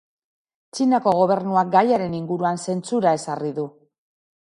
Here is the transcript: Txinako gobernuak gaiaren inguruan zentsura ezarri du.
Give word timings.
Txinako 0.77 1.11
gobernuak 1.19 1.69
gaiaren 1.75 2.15
inguruan 2.21 2.57
zentsura 2.71 3.13
ezarri 3.19 3.53
du. 3.61 3.67